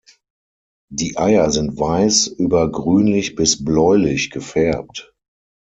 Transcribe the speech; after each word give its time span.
Die 0.91 1.19
Eier 1.19 1.51
sind 1.51 1.79
weiß 1.79 2.25
über 2.25 2.71
grünlich 2.71 3.35
bis 3.35 3.63
bläulich 3.63 4.31
gefärbt. 4.31 5.13